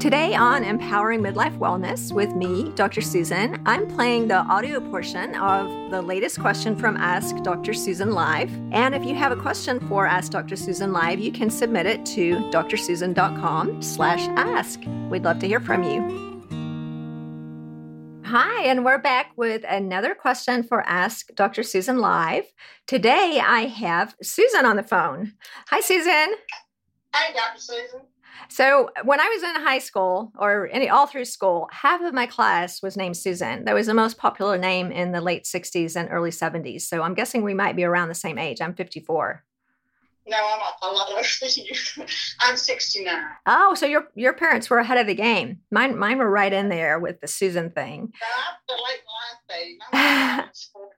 [0.00, 3.02] Today on Empowering Midlife Wellness with me, Dr.
[3.02, 7.74] Susan, I'm playing the audio portion of the latest question from Ask Dr.
[7.74, 8.50] Susan Live.
[8.72, 10.56] And if you have a question for Ask Dr.
[10.56, 14.80] Susan Live, you can submit it to drsusan.com slash ask.
[15.10, 16.00] We'd love to hear from you.
[18.24, 21.62] Hi, and we're back with another question for Ask Dr.
[21.62, 22.44] Susan Live.
[22.86, 25.34] Today I have Susan on the phone.
[25.68, 26.36] Hi, Susan.
[27.12, 27.60] Hi, Dr.
[27.60, 28.00] Susan.
[28.48, 32.26] So when I was in high school or any all through school, half of my
[32.26, 33.64] class was named Susan.
[33.64, 36.82] That was the most popular name in the late 60s and early 70s.
[36.82, 38.60] So I'm guessing we might be around the same age.
[38.60, 39.44] I'm 54.
[40.26, 42.04] No, I'm a, lot older than you.
[42.40, 43.22] I'm 69.
[43.46, 45.58] Oh, so your your parents were ahead of the game.
[45.70, 48.12] Mine mine were right in there with the Susan thing.
[48.22, 49.78] I'm the late life baby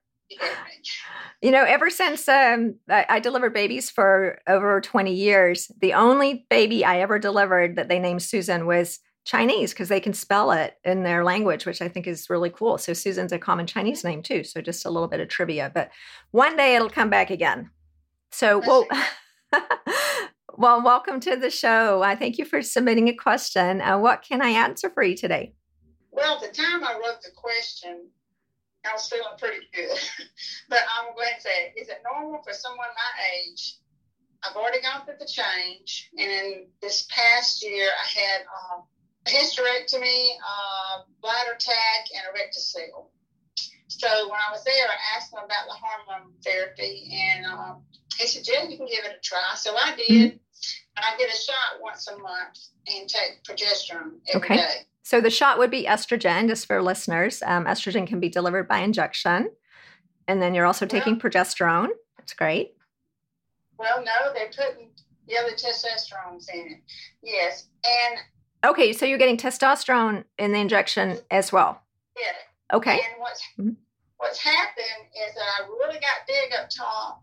[1.43, 6.47] you know, ever since um, I, I, delivered babies for over 20 years, the only
[6.51, 10.75] baby I ever delivered that they named Susan was Chinese because they can spell it
[10.85, 12.79] in their language, which I think is really cool.
[12.79, 14.45] So Susan's a common Chinese name too.
[14.45, 15.91] So just a little bit of trivia, but
[16.31, 17.71] one day it'll come back again.
[18.31, 18.87] So, well,
[20.57, 22.03] well, welcome to the show.
[22.03, 23.81] I thank you for submitting a question.
[23.81, 25.55] Uh, what can I answer for you today?
[26.11, 28.09] Well, the time I wrote the question,
[28.85, 29.99] I was feeling pretty good.
[30.69, 33.79] but I'm going to say, is it normal for someone my age?
[34.43, 38.83] I've already gone through the change, and in this past year, I had um,
[39.27, 43.07] a hysterectomy, uh, bladder tack, and a rectocele.
[43.87, 47.83] So when I was there, I asked him about the hormone therapy, and um,
[48.19, 50.09] he said, "Yeah, you can give it a try." So I did.
[50.09, 50.37] Mm-hmm.
[50.95, 54.57] And I get a shot once a month and take progesterone every okay.
[54.57, 54.87] day.
[55.03, 57.43] So the shot would be estrogen, just for listeners.
[57.45, 59.51] Um, estrogen can be delivered by injection.
[60.29, 61.89] And then you're also taking well, progesterone.
[62.17, 62.75] That's great.
[63.79, 64.91] Well, no, they're putting
[65.27, 66.79] the other testosterones in it.
[67.23, 67.67] Yes.
[67.85, 71.83] And okay, so you're getting testosterone in the injection as well.
[72.17, 72.77] Yeah.
[72.77, 72.93] Okay.
[72.93, 73.71] And what's mm-hmm.
[74.19, 77.23] what's happened is that I really got big up top.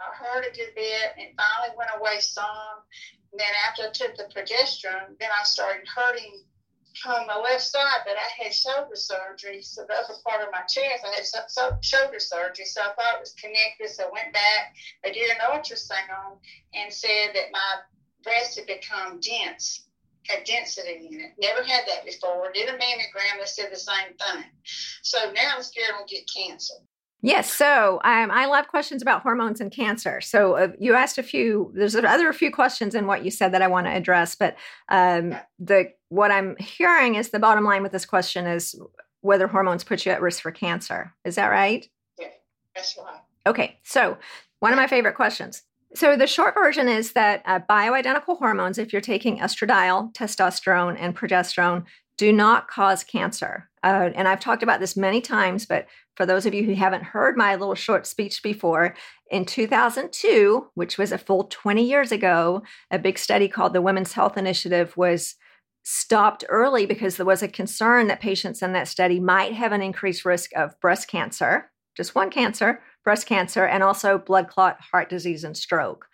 [0.00, 2.82] I hurt a good bit and finally went away some.
[3.30, 6.42] And then after I took the progesterone, then I started hurting
[7.06, 9.62] on my left side, but I had shoulder surgery.
[9.62, 12.64] So the upper part of my chest, I had so, so, shoulder surgery.
[12.64, 13.88] So I thought it was connected.
[13.88, 14.74] So I went back.
[15.02, 16.38] They did an ultrasound
[16.74, 17.80] and said that my
[18.22, 19.86] breast had become dense,
[20.28, 21.32] had density in it.
[21.40, 22.52] Never had that before.
[22.52, 23.38] Did a mammogram.
[23.38, 24.44] They said the same thing.
[25.02, 26.74] So now I'm scared I'll get cancer.
[27.24, 27.52] Yes.
[27.52, 30.20] So um, I love questions about hormones and cancer.
[30.20, 31.72] So uh, you asked a few.
[31.74, 34.34] There's other a few questions in what you said that I want to address.
[34.34, 34.56] But
[34.88, 38.74] um, the what I'm hearing is the bottom line with this question is
[39.20, 41.14] whether hormones put you at risk for cancer.
[41.24, 41.88] Is that right?
[42.18, 42.26] Yeah,
[42.74, 43.20] that's right.
[43.46, 43.78] Okay.
[43.84, 44.18] So
[44.58, 45.62] one of my favorite questions.
[45.94, 51.16] So the short version is that uh, bioidentical hormones, if you're taking estradiol, testosterone, and
[51.16, 51.84] progesterone,
[52.16, 53.68] do not cause cancer.
[53.82, 57.02] Uh, and I've talked about this many times, but for those of you who haven't
[57.02, 58.94] heard my little short speech before,
[59.30, 64.12] in 2002, which was a full 20 years ago, a big study called the Women's
[64.12, 65.34] Health Initiative was
[65.84, 69.82] stopped early because there was a concern that patients in that study might have an
[69.82, 75.08] increased risk of breast cancer, just one cancer, breast cancer, and also blood clot, heart
[75.08, 76.06] disease, and stroke.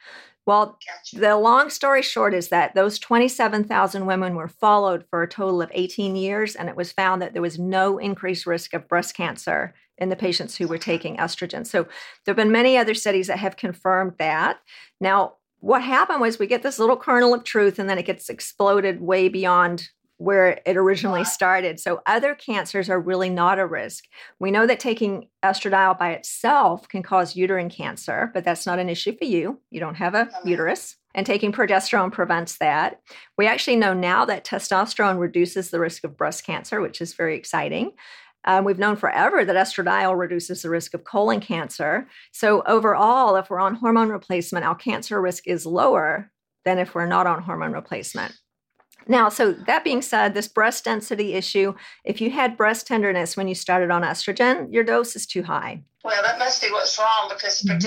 [0.49, 1.21] Well, gotcha.
[1.21, 5.71] the long story short is that those 27,000 women were followed for a total of
[5.75, 9.75] 18 years, and it was found that there was no increased risk of breast cancer
[9.99, 11.67] in the patients who were taking estrogen.
[11.67, 11.83] So
[12.25, 14.61] there have been many other studies that have confirmed that.
[15.03, 18.31] Now, what happened was we get this little kernel of truth, and then it gets
[18.31, 21.81] exploded way beyond where it originally started.
[21.81, 24.05] So other cancers are really not a risk.
[24.39, 28.89] We know that taking estradiol by itself can cause uterine cancer, but that's not an
[28.89, 29.61] issue for you.
[29.71, 30.97] You don't have a uterus.
[31.15, 33.01] And taking progesterone prevents that.
[33.37, 37.37] We actually know now that testosterone reduces the risk of breast cancer, which is very
[37.37, 37.93] exciting.
[38.45, 42.07] Um, we've known forever that estradiol reduces the risk of colon cancer.
[42.33, 46.31] So, overall, if we're on hormone replacement, our cancer risk is lower
[46.65, 48.33] than if we're not on hormone replacement.
[49.09, 51.75] Now, so that being said, this breast density issue,
[52.05, 55.83] if you had breast tenderness when you started on estrogen, your dose is too high.
[56.05, 57.79] Well, that must be what's wrong because mm-hmm.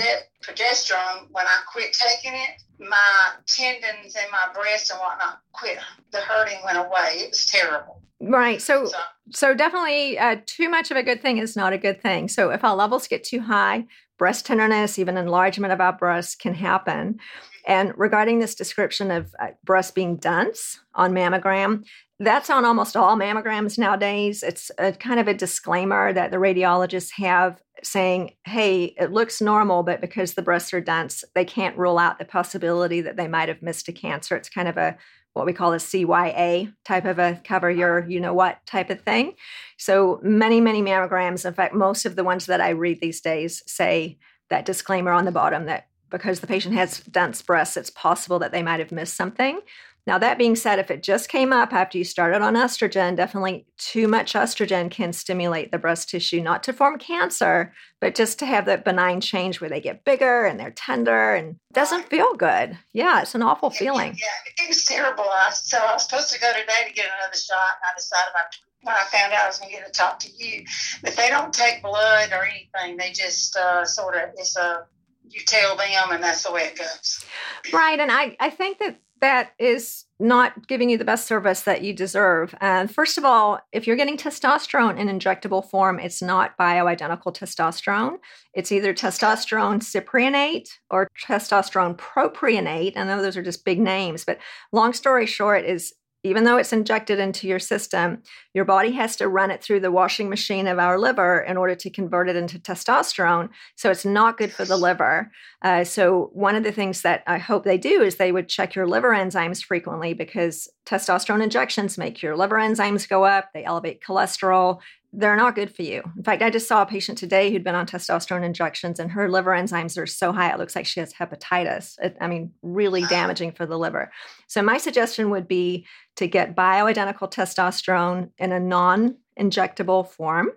[0.42, 5.78] Progesterone, when I quit taking it, my tendons in my breast and whatnot quit.
[6.10, 7.24] The hurting went away.
[7.24, 8.02] It was terrible.
[8.20, 8.62] Right.
[8.62, 8.98] So, so,
[9.30, 12.28] so definitely uh, too much of a good thing is not a good thing.
[12.28, 13.86] So, if our levels get too high,
[14.18, 17.18] breast tenderness, even enlargement of our breasts can happen.
[17.66, 21.84] And regarding this description of uh, breast being dense on mammogram,
[22.22, 24.42] that's on almost all mammograms nowadays.
[24.42, 29.82] It's a kind of a disclaimer that the radiologists have saying, hey, it looks normal,
[29.82, 33.48] but because the breasts are dense, they can't rule out the possibility that they might
[33.48, 34.36] have missed a cancer.
[34.36, 34.96] It's kind of a
[35.32, 37.78] what we call a CYA type of a cover uh-huh.
[37.78, 39.34] your you know what type of thing.
[39.78, 43.62] So many, many mammograms, in fact, most of the ones that I read these days
[43.66, 44.18] say
[44.50, 48.52] that disclaimer on the bottom that because the patient has dense breasts, it's possible that
[48.52, 49.60] they might have missed something.
[50.06, 53.66] Now, that being said, if it just came up after you started on estrogen, definitely
[53.78, 58.46] too much estrogen can stimulate the breast tissue, not to form cancer, but just to
[58.46, 62.76] have that benign change where they get bigger and they're tender and doesn't feel good.
[62.92, 64.16] Yeah, it's an awful feeling.
[64.18, 65.26] Yeah, it was terrible.
[65.52, 68.42] so I was supposed to go today to get another shot, and I decided I
[68.82, 70.64] when I found out I was going to get to talk to you.
[71.02, 72.96] But they don't take blood or anything.
[72.96, 74.86] They just uh, sort of, it's a,
[75.28, 77.24] you tell them and that's the way it goes.
[77.72, 77.98] Right.
[77.98, 81.94] And I, I think that that is not giving you the best service that you
[81.94, 82.54] deserve.
[82.60, 88.16] And first of all, if you're getting testosterone in injectable form, it's not bioidentical testosterone.
[88.52, 92.96] It's either testosterone cypionate or testosterone propionate.
[92.96, 94.38] I know those are just big names, but
[94.72, 98.22] long story short is even though it's injected into your system,
[98.54, 101.74] your body has to run it through the washing machine of our liver in order
[101.74, 103.48] to convert it into testosterone.
[103.76, 105.32] So it's not good for the liver.
[105.62, 108.74] Uh, so, one of the things that I hope they do is they would check
[108.74, 114.02] your liver enzymes frequently because testosterone injections make your liver enzymes go up, they elevate
[114.02, 114.80] cholesterol,
[115.12, 116.02] they're not good for you.
[116.16, 119.30] In fact, I just saw a patient today who'd been on testosterone injections and her
[119.30, 121.96] liver enzymes are so high, it looks like she has hepatitis.
[122.00, 124.10] It, I mean, really damaging for the liver.
[124.46, 125.86] So, my suggestion would be
[126.16, 130.50] to get bioidentical testosterone in a non injectable form,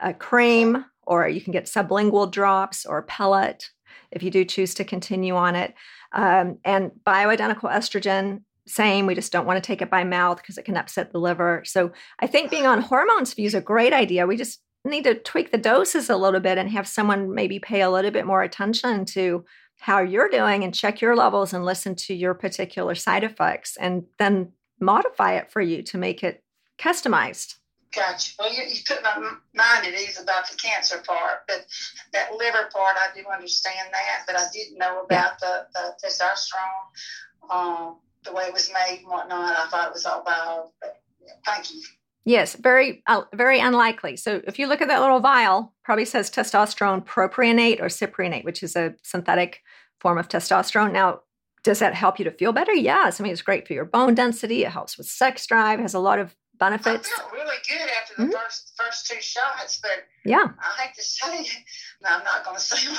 [0.00, 3.70] a cream, or you can get sublingual drops or pellet
[4.10, 5.74] if you do choose to continue on it.
[6.12, 9.06] Um, and bioidentical estrogen same.
[9.06, 11.62] We just don't want to take it by mouth because it can upset the liver.
[11.66, 14.26] So I think being on hormones is a great idea.
[14.26, 17.82] We just need to tweak the doses a little bit and have someone maybe pay
[17.82, 19.44] a little bit more attention to
[19.80, 24.04] how you're doing and check your levels and listen to your particular side effects and
[24.18, 26.42] then modify it for you to make it
[26.78, 27.54] customized.
[27.94, 28.32] Gotcha.
[28.38, 29.16] Well, you, you put my
[29.54, 31.64] mind at ease about the cancer part, but
[32.12, 35.62] that liver part, I do understand that, but I didn't know about yeah.
[35.72, 37.50] the, the testosterone.
[37.50, 39.56] Um, the way it was made and whatnot.
[39.56, 40.72] I thought it was all bio.
[40.80, 40.96] But
[41.44, 41.82] thank you.
[42.24, 44.16] Yes, very, uh, very unlikely.
[44.16, 48.62] So if you look at that little vial, probably says testosterone propionate or cypionate, which
[48.62, 49.60] is a synthetic
[50.00, 50.92] form of testosterone.
[50.92, 51.20] Now,
[51.64, 52.72] does that help you to feel better?
[52.72, 53.20] Yes.
[53.20, 54.64] I mean, it's great for your bone density.
[54.64, 55.80] It helps with sex drive.
[55.80, 57.10] Has a lot of benefits.
[57.12, 58.32] I felt really good after the mm-hmm.
[58.32, 61.56] first first two shots, but yeah, I hate to say it.
[62.02, 62.94] No, I'm not going to say,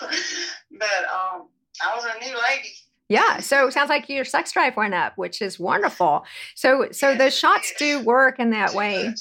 [0.72, 1.48] but um,
[1.82, 2.74] I was a new lady
[3.08, 6.26] yeah, so it sounds like your sex drive went up, which is wonderful.
[6.54, 9.14] So, so the shots do work in that way.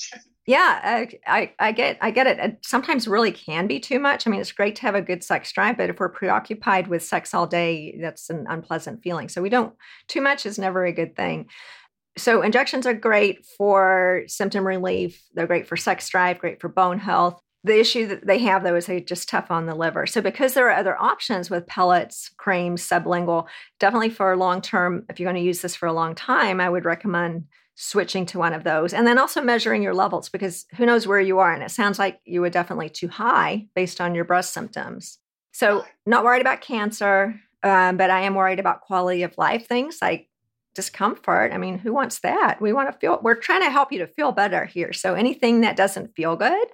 [0.47, 2.39] Yeah, I, I, I get, I get it.
[2.39, 2.57] it.
[2.65, 4.25] Sometimes really can be too much.
[4.25, 7.03] I mean, it's great to have a good sex drive, but if we're preoccupied with
[7.03, 9.27] sex all day, that's an unpleasant feeling.
[9.27, 9.75] So we don't.
[10.07, 11.47] Too much is never a good thing.
[12.17, 15.21] So injections are great for symptom relief.
[15.33, 17.41] They're great for sex drive, great for bone health.
[17.65, 20.07] The issue that they have, though, is they're just tough on the liver.
[20.07, 23.47] So, because there are other options with pellets, creams, sublingual,
[23.79, 26.69] definitely for long term, if you're going to use this for a long time, I
[26.69, 27.45] would recommend
[27.79, 28.91] switching to one of those.
[28.91, 31.53] And then also measuring your levels because who knows where you are.
[31.53, 35.19] And it sounds like you were definitely too high based on your breast symptoms.
[35.53, 39.99] So, not worried about cancer, um, but I am worried about quality of life things
[40.01, 40.27] like
[40.73, 41.51] discomfort.
[41.53, 42.59] I mean, who wants that?
[42.59, 44.91] We want to feel, we're trying to help you to feel better here.
[44.91, 46.67] So, anything that doesn't feel good,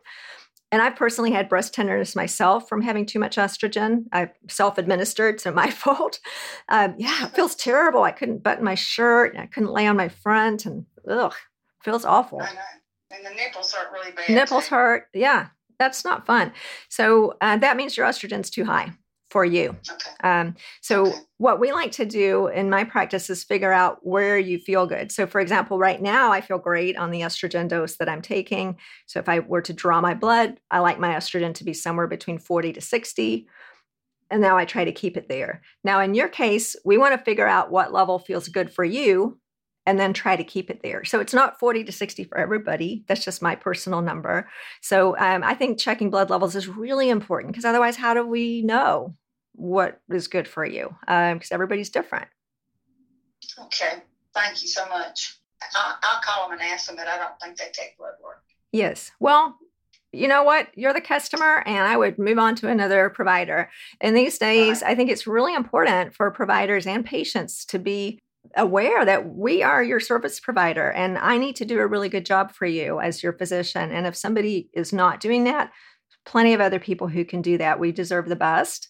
[0.73, 4.05] and I've personally had breast tenderness myself from having too much estrogen.
[4.11, 6.19] I self administered, so my fault.
[6.67, 8.01] Um, yeah, it feels terrible.
[8.01, 11.35] I couldn't button my shirt, and I couldn't lay on my front, and ugh,
[11.83, 12.41] feels awful.
[12.41, 12.59] I know.
[13.11, 14.29] And the nipples hurt really bad.
[14.29, 14.73] Nipples too.
[14.75, 15.03] hurt.
[15.13, 16.51] Yeah, that's not fun.
[16.89, 18.93] So uh, that means your estrogen's too high
[19.33, 19.69] for you.
[19.69, 20.11] Okay.
[20.23, 21.17] Um, so, okay.
[21.37, 25.11] what we like to do in my practice is figure out where you feel good.
[25.11, 28.77] So, for example, right now I feel great on the estrogen dose that I'm taking.
[29.07, 32.07] So, if I were to draw my blood, I like my estrogen to be somewhere
[32.07, 33.47] between 40 to 60.
[34.29, 35.63] And now I try to keep it there.
[35.83, 39.39] Now, in your case, we want to figure out what level feels good for you
[39.85, 41.03] and then try to keep it there.
[41.03, 43.03] So it's not 40 to 60 for everybody.
[43.07, 44.49] That's just my personal number.
[44.81, 48.61] So um, I think checking blood levels is really important because otherwise, how do we
[48.61, 49.15] know?
[49.53, 52.27] What is good for you because um, everybody's different.
[53.60, 54.01] Okay,
[54.33, 55.38] thank you so much.
[55.75, 58.43] I'll, I'll call them and ask them, but I don't think they take blood work.
[58.72, 59.12] Yes.
[59.19, 59.57] Well,
[60.12, 60.67] you know what?
[60.75, 63.69] You're the customer, and I would move on to another provider.
[64.00, 64.91] And these days, right.
[64.91, 68.19] I think it's really important for providers and patients to be
[68.55, 72.25] aware that we are your service provider, and I need to do a really good
[72.25, 73.91] job for you as your physician.
[73.91, 75.72] And if somebody is not doing that,
[76.25, 77.79] plenty of other people who can do that.
[77.79, 78.89] We deserve the best.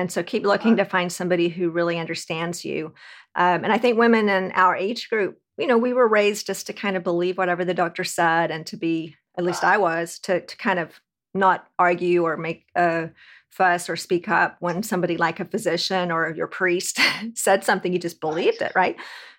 [0.00, 2.94] And so keep looking to find somebody who really understands you.
[3.36, 6.66] Um, and I think women in our age group, you know, we were raised just
[6.66, 10.18] to kind of believe whatever the doctor said and to be, at least I was,
[10.20, 11.00] to, to kind of
[11.32, 13.10] not argue or make a
[13.50, 16.98] fuss or speak up when somebody like a physician or your priest
[17.34, 18.96] said something, you just believed it, right?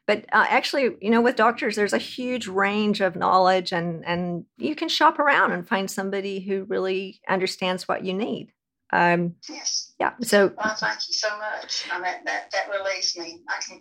[0.07, 4.45] But uh, actually, you know, with doctors, there's a huge range of knowledge, and and
[4.57, 8.51] you can shop around and find somebody who really understands what you need.
[8.91, 9.93] Um, yes.
[9.99, 10.13] Yeah.
[10.21, 10.53] So.
[10.57, 11.85] Well, thank you so much.
[11.91, 13.41] I mean, that that relieves me.
[13.49, 13.79] I can.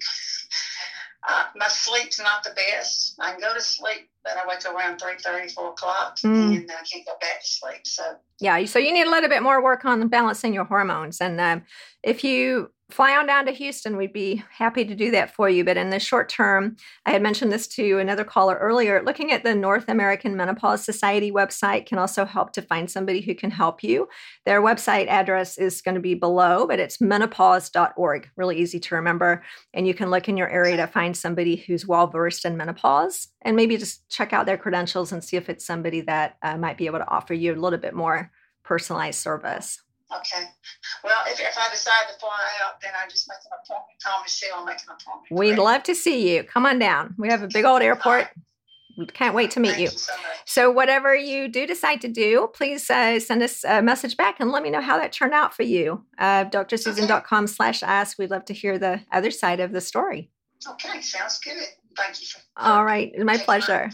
[1.27, 3.15] Uh, my sleep's not the best.
[3.19, 6.57] I can go to sleep, but I wake up around 3 30, 4 o'clock, mm.
[6.57, 7.87] and I can't go back to sleep.
[7.87, 8.03] So,
[8.41, 11.23] yeah, so you need a little bit more work on balancing your hormones.
[11.23, 11.61] And uh,
[12.03, 13.97] if you fly on down to Houston.
[13.97, 15.65] We'd be happy to do that for you.
[15.65, 19.03] But in the short term, I had mentioned this to another caller earlier.
[19.03, 23.35] Looking at the North American Menopause Society website can also help to find somebody who
[23.35, 24.07] can help you.
[24.47, 28.31] Their website address is going to be below, but it's menopause.org.
[28.37, 29.43] Really easy to remember.
[29.73, 33.27] And you can look in your area to find somebody who's well versed in menopause
[33.43, 36.79] and maybe just check out their credentials and see if it's somebody that uh, might
[36.79, 38.31] be able to offer you a little bit more
[38.63, 39.81] personalized service.
[40.18, 40.44] Okay.
[41.02, 44.02] Well, if, if I decide to fly out, then I just make an appointment.
[44.02, 45.30] Call Michelle and make an appointment.
[45.30, 46.44] We'd love to see you.
[46.44, 47.14] Come on down.
[47.18, 48.28] We have a big old airport.
[48.97, 49.85] We can't wait to meet Thank you.
[49.87, 50.12] you so,
[50.44, 54.52] so, whatever you do decide to do, please uh, send us a message back and
[54.52, 56.04] let me know how that turned out for you.
[56.18, 58.18] Uh, drsusan.com slash ask.
[58.18, 60.30] We'd love to hear the other side of the story.
[60.68, 61.56] Okay, sounds good.
[61.97, 62.26] Thank you.
[62.28, 63.90] For, All right, my pleasure.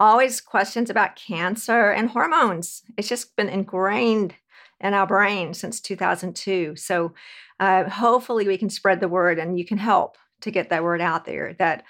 [0.00, 2.82] Always questions about cancer and hormones.
[2.96, 4.34] It's just been ingrained
[4.80, 6.76] in our brain since 2002.
[6.76, 7.14] So
[7.60, 11.00] uh, hopefully we can spread the word and you can help to get that word
[11.00, 11.84] out there that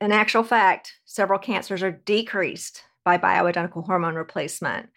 [0.00, 4.90] in actual fact, several cancers are decreased by bioidentical hormone replacement.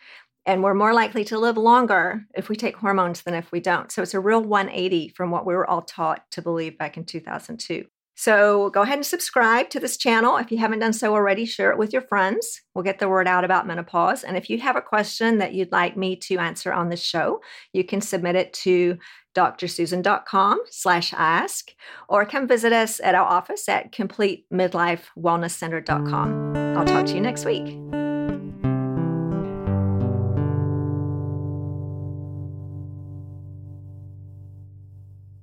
[0.46, 3.92] And we're more likely to live longer if we take hormones than if we don't.
[3.92, 7.06] So it's a real 180 from what we were all taught to believe back in
[7.06, 7.86] 2002.
[8.18, 10.36] So go ahead and subscribe to this channel.
[10.38, 12.64] If you haven't done so already, share it with your friends.
[12.74, 14.24] We'll get the word out about menopause.
[14.24, 17.42] And if you have a question that you'd like me to answer on this show,
[17.74, 18.98] you can submit it to
[19.36, 21.70] drsusan.com slash ask
[22.10, 26.58] or come visit us at our office at completemidlifewellnesscenter.com.
[26.76, 28.07] I'll talk to you next week.